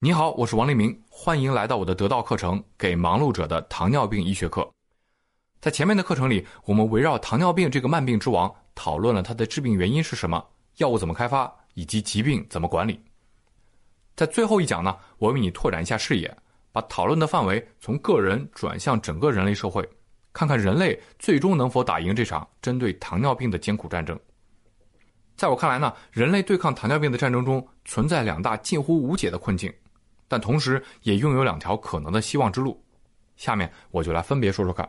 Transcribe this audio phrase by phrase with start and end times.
[0.00, 4.60] 你好，我是王立明，欢迎来到我的得道课程《给忙碌者的糖尿病医学课》。
[5.60, 10.40] 在前面的课程里，我们围绕糖尿病这个慢病之王，讨论了它的致病原因是什么，
[10.76, 13.00] 药物怎么开发，以及疾病怎么管理。
[14.14, 16.32] 在最后一讲呢，我为你拓展一下视野，
[16.70, 19.84] 把讨论的范围从个人转向整个人类社会，
[20.32, 24.16] 看看人类最终能否打赢这场针对糖尿病的艰苦战争。
[25.34, 29.74] 在我看来呢，人类对抗糖尿病的战争中存在两大近乎无解的困境。
[30.28, 32.80] 但同时也拥有两条可能的希望之路，
[33.36, 34.88] 下面我就来分别说说看。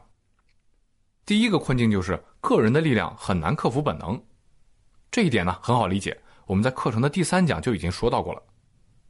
[1.26, 4.22] 第一个困境就是个人的力量很难克服本能，
[5.10, 8.44] 这一点呢很好理解，我们在课程的第三讲就已经说到过了。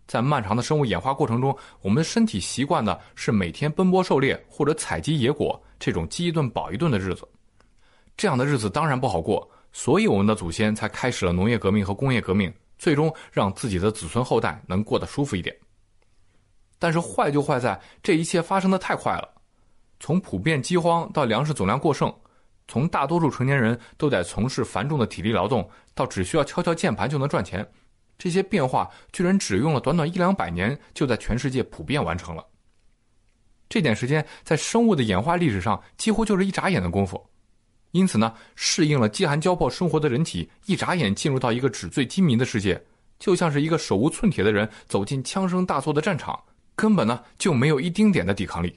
[0.05, 7.27] 在漫长的生物演化过程中，我们的身体习惯的是每天奔波狩猎或者采集野果这种饥一顿饱一顿的日子，
[8.17, 15.55] 这样的日子当然不好过，所以我们的祖先才开始了农业革命和工业革命，最终让自己的子孙后代能过得舒服一点。
[16.79, 19.29] 但是坏就坏在这一切发生的太快了，
[19.99, 22.11] 从普遍饥荒到粮食总量过剩，
[22.69, 27.69] 从大多数成年人都得从事繁重的体力劳动，到只需要敲敲键盘就能赚钱，
[28.17, 32.45] 这些变化居然只用了短短一两百年，就在全世界普遍完成了。
[33.67, 37.23] 这点时间在生物的演化历史上几乎就是一眨眼的功夫，
[37.91, 42.81] 因此呢，适应了饥寒交迫生活的人体，一眨眼进入到一个纸醉金迷的世界，
[43.19, 46.39] 就像是一个手无寸铁的人走进枪声大作的战场。
[46.79, 48.73] 根本呢就没有一丁点的抵抗力，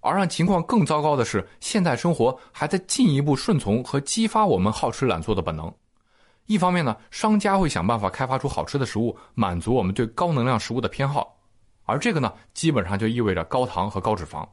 [0.00, 5.74] 而让情况更糟糕的是，现代生活还在进一步顺从和激发我们好吃懒做的本能。
[6.44, 11.34] 一方面呢，商家会想办法开发出好吃的食物，满足我们对高能量食物的偏好，
[11.84, 14.46] 而这个呢，基本上就意味着高糖和高脂肪。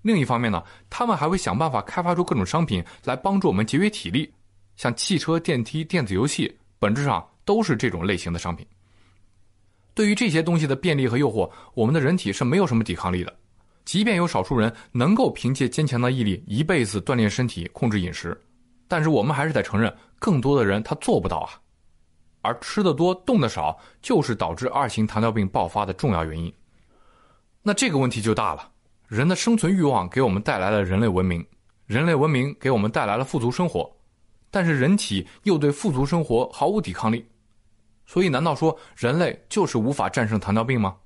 [0.00, 4.32] 另一方面呢，他们还会想办法开发出各种商品来帮助我们节约体力，
[4.76, 8.66] 像汽车、电梯、电子游戏，本质上都是这种类型的商品。
[9.96, 13.34] 对于这些东西的便利和诱惑，我们的人体是没有什么抵抗力的。
[13.86, 18.38] 即便有少数人能够凭借坚强的毅力一辈子锻炼身体、控制饮食，
[18.86, 21.56] 但是我们还是得承认，更多的人他做不到啊。
[22.42, 26.52] 而吃的多、动的少，就是导致二型糖尿病爆发的重要原因。
[27.62, 28.70] 那这个问题就大了：
[29.08, 31.42] 人的生存欲望给我们带来了人类文明，
[31.86, 33.90] 人类文明给我们带来了富足生活，
[34.50, 37.24] 但是人体又对富足生活毫无抵抗力。
[38.06, 40.96] 所以，难道说人类就是无法战胜糖尿病吗？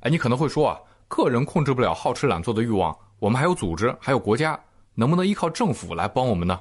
[0.00, 0.78] 哎，你可能会说啊，
[1.08, 4.58] 个人控制不了好吃懒做的欲望，我们还有组织，还有国家，
[4.94, 6.60] 能不能依靠政府来帮我们呢？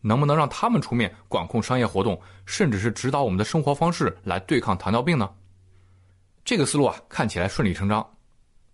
[0.00, 5.30] 能不能让他们出面管控商业活动，甚至是指导我们的生活方式来对抗糖尿病呢？
[6.44, 8.04] 这个思路啊，看起来顺理成章。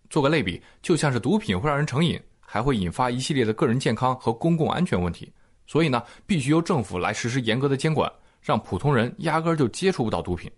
[0.09, 5.31] 做个类比，就像是毒品会让人成瘾，还会引发一系列的个人健康和公共安全问题，
[5.67, 8.11] 所以呢，必须由政府来实施严格的监管。
[8.41, 10.51] 让普通人压根儿就接触不到毒品，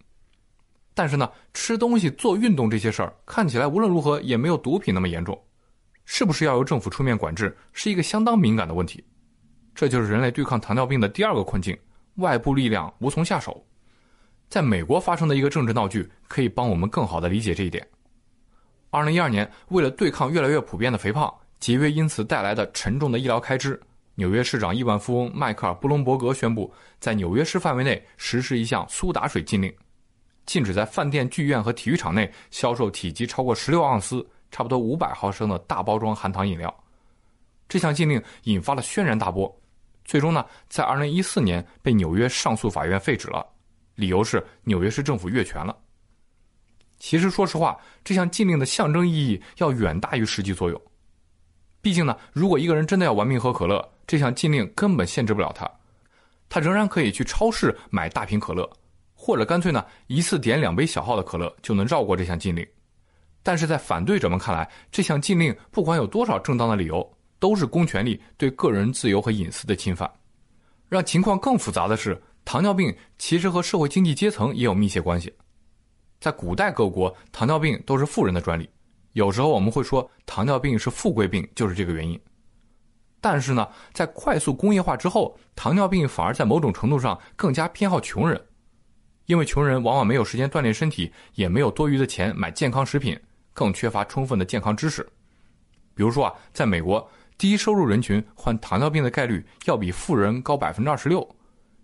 [0.95, 5.41] 但是呢，吃东西、做运动这些事儿看起来无论如何也没有毒品那么严重，
[6.05, 9.05] 是不是要由政府出面管制，是一个相当敏感的问题。
[9.75, 11.77] 这就是人类对抗糖尿病的第二个困境：
[12.17, 13.65] 外部力量无从下手。
[14.49, 17.87] 在美国发生的一个政治闹剧，可以帮我们更好地理解这一点。
[18.91, 23.81] 二零一二年，为了对抗越来越普遍的肥胖，节约因此带来的沉重的医疗开支。
[24.21, 29.75] 纽约市长亿万富翁迈克尔·布隆伯格宣布，在纽约市范围内实施一项苏打水禁令，
[30.45, 36.85] 禁止在饭店、剧院和体育场内销售体积超过十六盎司（差不多五百毫升）的大包装含糖饮料。
[37.67, 39.51] 这项禁令引发了轩然大波，
[40.05, 43.43] 最终呢，在二零一四年被纽约上诉法院废止了，
[43.95, 45.75] 理由是纽约市政府越权了。
[46.99, 50.79] 其实，说实话，这项禁令的象征意义要远大于实际作用。
[51.81, 55.71] 毕竟呢，如果一个人真的要玩命喝可乐，这项禁令根本限制不了他，
[56.49, 58.69] 他仍然可以去超市买大瓶可乐，
[59.15, 62.67] 或者干脆呢一次点两杯小号的可乐就能绕过这项禁令。
[63.41, 70.11] 但是在反对者们看来，这项禁令不管有多少正当的理由，都是公权力对个人自由和隐私的侵犯。
[70.89, 75.33] 让情况更复杂的是，糖尿病其实和社会经济阶层也有密切关系。
[76.19, 78.69] 在古代各国，糖尿病都是富人的专利。
[79.13, 82.21] 有时候我们会说糖尿病是富贵病，就是这个原因。
[83.21, 88.41] 但是呢，在快速工业化之后，糖尿病反而在某种程度上更加偏好穷人，
[89.27, 93.19] 因为穷人往往没有时间锻炼身体，也没有多余的钱买健康食品，
[93.53, 95.07] 更缺乏充分的健康知识。
[95.95, 97.07] 比如说啊，在美国，
[97.37, 101.29] 低收入人群患糖尿病的概率要比富人高百分之二十六，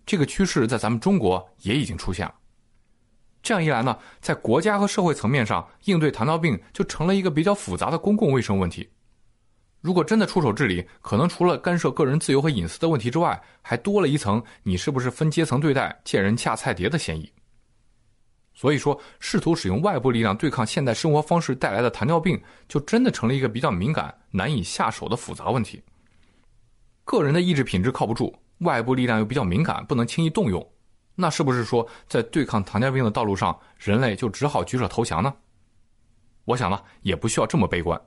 [0.07, 2.33] 这个趋势在咱们中国也已经出现了。
[3.43, 8.89] 这样一来呢，在国家和社会层面上应对糖尿病就成了一个比较复杂的公共卫生问题。
[9.81, 17.31] 如果真的出手治理，可能除了干涉个人自由和隐私的问题之外，还多了一层你是不是分阶层对待、见人下菜碟的嫌疑。
[18.53, 25.79] 所以说，试图使用外部力量对抗现代生活方式带来的糖尿病，就真的成了一个比较敏感、难以下手的复杂问题。
[27.05, 30.67] 个人的意志品质靠不住，外部力量又比较敏感，不能轻易动用，
[31.13, 35.31] 那是不是说在对抗糖尿病的道路上，人类就只好举手投降呢？
[36.45, 38.01] 我想呢，也不需要这么悲观。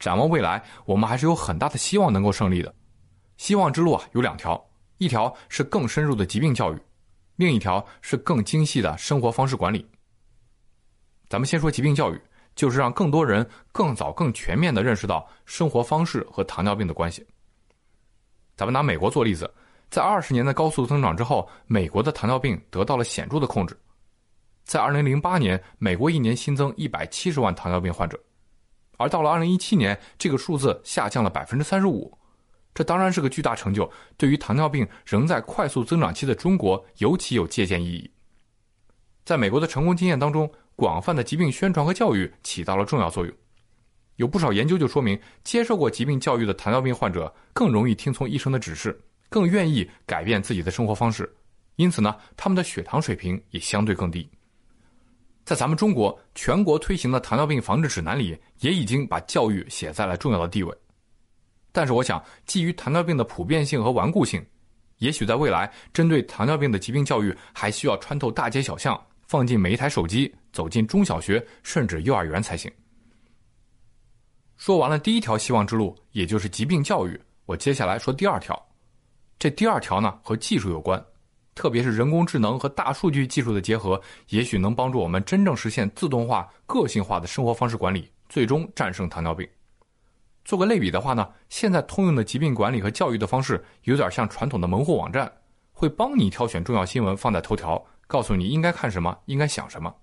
[0.00, 2.74] 展望未来，我们还是有很大的希望能够胜利的。
[3.36, 4.60] 希望之路啊，有两条，
[4.98, 6.78] 一条是更深入的疾病教育。
[7.36, 9.86] 另一条是更精细的生活方式管理。
[11.28, 12.20] 咱们先说疾病教育，
[12.54, 17.26] 就是让更多人更早、更全面的认识到生活方式和糖尿病的关系。
[18.56, 19.50] 咱们拿美国做例子，
[19.90, 23.78] 在二十年的高速增长之后，美国的糖尿病得到了显著的控制。
[24.64, 28.20] 在二零零八年，美国一年新增一百七十万糖尿病患者，
[29.00, 32.12] 而到了二零一七年，这个数字下降了百分之三十五。
[32.74, 38.10] 这当然是个巨大成就，对于糖尿病仍在快速增长期的中国尤其有借鉴意义。
[39.24, 43.34] 在美国的成功经验当中，广泛的疾病宣传和教育起到了重要作用。
[44.16, 49.00] 有不少研究就说明，接受过疾病教育的糖尿病患者更容易听从医生的指示，
[49.30, 51.34] 更愿意改变自己的生活方式，
[51.76, 54.28] 因此呢，他们的血糖水平也相对更低。
[55.50, 60.72] 在咱们中国全国推行的糖尿病防治指南里，也已经把教育写在了重要的地位。
[61.72, 64.40] 但是，我想，基于糖尿病的普遍性和顽固性，
[64.98, 72.70] 也许在未来，针对糖尿病的疾病教育还需要穿透大街小巷，放进每一台手机，走进中小学甚至幼儿园才行。
[74.56, 78.56] 说完了第一条希望之路，也就是疾病教育，我接下来说第二条。
[79.36, 81.04] 这第二条呢，和技术有关，
[81.54, 89.48] 特别是人工智能和大数据技术的结合，也许能帮助我们真正实现自动化、个性化的生活方式管理，最终战胜糖尿病。
[90.44, 95.30] 做个类比的话呢，现在通用的疾病管理和教育的方式，有点像传统的门户网站，
[95.72, 99.94] 会帮你挑选重要新闻放在头条，告诉你应该看什么，应该想什么。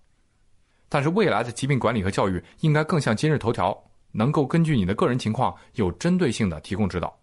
[0.87, 3.77] 但是未来的疾病管理和教育应该更像今日头条，
[4.11, 7.17] 能够根据你的个人情况，有针对性的提供指导。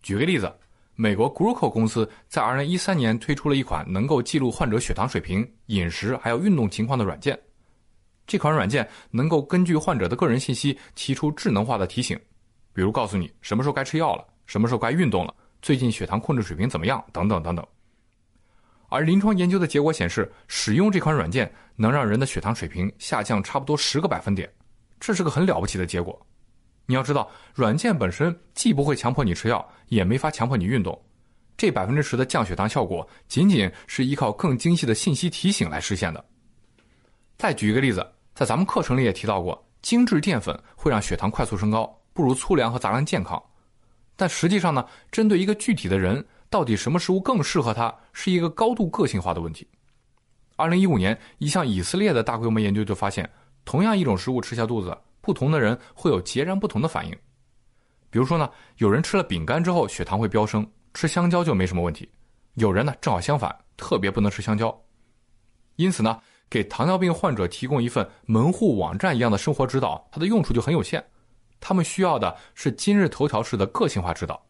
[0.00, 0.50] 举个例子，
[0.98, 7.38] 美国 g r o c o 公司在2013年推出了一款能够记录患者血糖水平、饮食还有运动情况的软件。
[8.26, 12.18] 这款软件能够根据患者的个人信息提出智能化的提醒，
[12.72, 17.64] 比如告诉你什么时候该吃药了，什么时候该运动了，最近血糖控制水平怎么样，等等等等。
[18.88, 24.50] 而临床研究的结果显示，使用这款软件能让人的血糖水平下降差不多十个百分点，
[24.98, 26.18] 这是个很了不起的结果。
[26.86, 31.00] 你要知道，软件本身既不会强迫你吃药，也没法强迫你运动，
[31.56, 36.24] 这百分之十的降血糖效果，仅仅是依靠更精细的信息提醒来实现的。
[37.36, 38.06] 再举一个例子。
[38.36, 43.42] 在咱们课程里也提到过，精致淀粉会让血糖快速升高，不如粗粮和杂粮健康。
[44.14, 49.66] 但实际上呢，针对一个具体的人，到底什么食物更适合他，是一个高度个性化的问题。
[50.56, 53.26] 二零一五年，一项以色列的大规模研究就发现，
[53.64, 54.94] 同样一种食物吃下肚子，
[55.26, 57.12] 不同的人会有截然不同的反应。
[58.08, 60.64] 比如说呢，有人吃了饼干之后血糖会飙升，
[60.94, 62.08] 吃香蕉就没什么问题；
[62.54, 64.74] 有人呢正好相反，特别不能吃香蕉。
[65.74, 66.18] 因此呢。
[66.48, 71.04] 给糖尿病患者提供一份门户网站一样的生活指导，它的用处就很有限。
[71.58, 74.40] 他们需要的是今日头条式的个性化指导。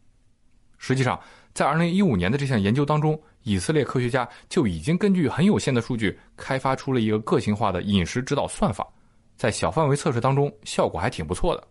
[0.77, 1.19] 实际上，
[1.55, 8.87] 在2015年的这项研究当中，以色列科学家就已经根据很有限的数据开发出了一个个性化的饮食指导算法，
[9.37, 11.67] 在小范围测试当中效果还挺不错的。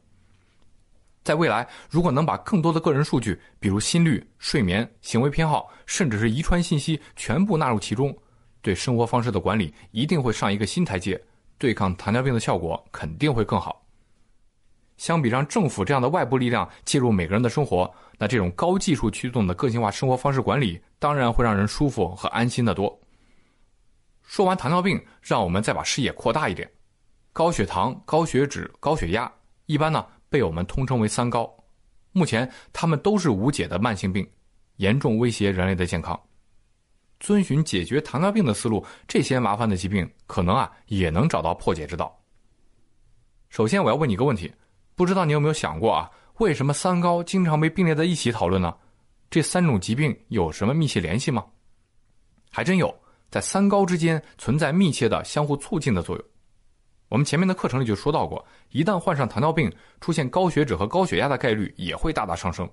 [1.24, 8.15] 在未来，如果能把更多的个人数据，比如心率、睡眠、行为偏好，甚至是遗传信息全部纳入其中。
[8.62, 11.19] 对生活方式的管理一定会上一个新台阶，
[11.57, 13.84] 对抗糖尿病的效果肯定会更好。
[14.98, 23.00] 相比让政府这样的外部力量介入每个人的生活，那这种高技术驱动的个性化生活方式管理，当然会让人舒服和安心的多。
[24.24, 26.69] 说完糖尿病，让我们再把视野扩大一点。
[27.36, 29.30] 高血糖、高血脂、高血压，
[29.65, 31.54] 一般呢被我们通称为“三高”。
[32.13, 34.25] 目前，它们都是无解的慢性病，
[34.77, 36.18] 严重威胁人类的健康。
[37.20, 42.18] 遵循解决糖尿病的思路，这些麻烦的疾病可能啊也能找到破解之道。
[43.50, 44.50] 首先，我要问你一个问题：
[44.96, 46.10] 不知道你有没有想过啊？
[46.38, 48.74] 为什么三高经常被并列在一起讨论呢？
[49.30, 51.46] 这三种疾病有什么密切联系吗？
[52.50, 52.98] 还真有，
[53.30, 56.25] 在三高之间存在密切的相互促进的作用。
[57.15, 62.69] 我们前面的课程里就说到过，一旦患上糖尿病，出现高血脂和高血压的概率也会大大上升。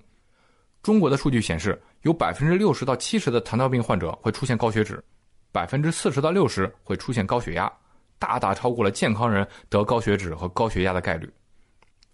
[0.82, 5.00] 中国的数据显示，有百分之六十到七十的糖尿病患者会出现高血脂，
[5.52, 7.72] 百分之四十到六十会出现高血压，
[8.18, 11.32] 大大超过了健康人得高血脂和高血压的概率。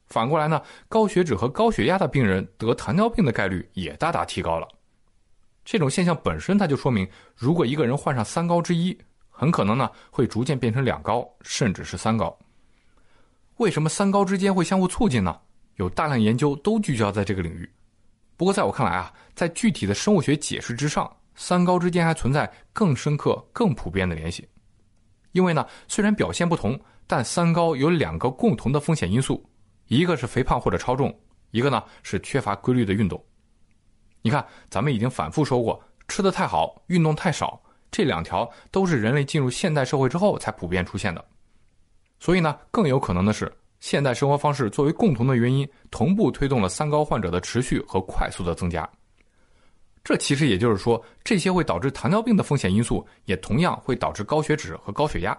[0.09, 4.69] 反过来呢，高血脂和高血压的病人得糖尿病的概率也大大提高了。
[5.65, 8.95] 这种现象本身，它就说明，如果一个人患上三高之一，
[9.39, 12.37] 很可能呢会逐渐变成两高，甚至是三高。
[13.59, 15.39] 为什么三高之间会相互促进呢？
[15.77, 17.71] 有大量研究都聚焦在这个领域。
[18.37, 24.49] 不过在我看来啊，在具体的生物学解释之上，三高之间还存在更深刻、更普遍的联系。
[25.31, 26.77] 因为呢，虽然表现不同，
[27.07, 29.49] 但三高有两个共同的风险因素，
[29.87, 31.17] 一个是肥胖或者超重，
[31.53, 33.25] 一个呢是缺乏规律的运动。
[34.21, 41.25] 你看，咱们已经反复说过，吃的太好，运动太少，这两条都是人类进入现代社会之后才普遍出现的。
[42.19, 48.89] 所以呢，更有可能的是，现代生活方式作为共同的原因，同步推动了三高患者的持续和快速的增加。
[50.03, 55.37] 这其实也就是说，这些会导致糖尿病的风险因素，也同样会导致高血脂和高血压。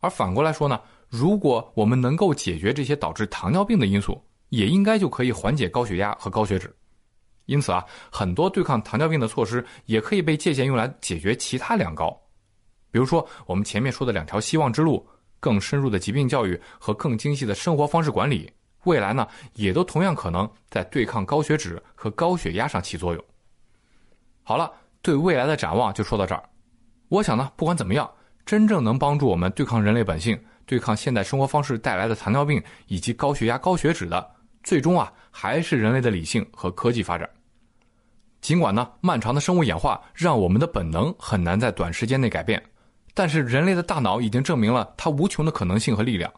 [0.00, 4.20] 而反过来说呢，如果我们能够解决这些导致糖尿病的因素，
[4.50, 6.74] 也应该就可以缓解高血压和高血脂。
[7.46, 12.10] 因此啊，很多对抗糖尿病的措施也可以被借鉴用来解决其他两高，
[12.90, 15.06] 比如说我们前面说的两条希望之路：
[15.40, 18.52] 更深入的疾病教育和更精细的生活方式管理，
[18.84, 23.24] 未来呢，也都同样可能在对抗高血脂和高血压上起作用。
[24.42, 24.72] 好了，
[25.02, 26.42] 对未来的展望就说到这儿。
[27.08, 28.10] 我想呢，不管怎么样，
[28.44, 30.36] 真正能帮助我们对抗人类本性、
[30.66, 34.28] 对抗现代生活方式带来的糖尿病以及高血压、高血脂的，
[34.64, 37.28] 最终啊，还是人类的理性和科技发展。
[38.46, 42.62] 尽管呢，漫长的生物演化让我们的本能很难在短时间内改变，
[43.12, 46.32] 但是人类的大脑已经证明了它无穷的可能性和力量。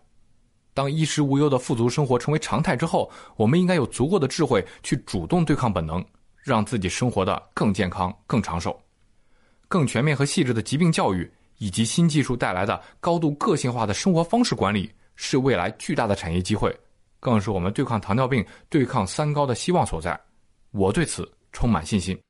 [0.73, 6.03] 当衣食无忧的富足生活成为常态之后，我们应该有足够的智慧去主动对抗本能。
[6.43, 8.75] 让自己生活的更健康、更长寿，
[9.69, 16.75] 更全面和细致的疾病教育，以及新技术带来的高度个性化的生活方式管理，是未来巨大的产业机会，
[17.21, 20.19] 更是我们对抗糖尿病、对抗三高的希望所在。
[20.71, 22.21] 我对此充满信心。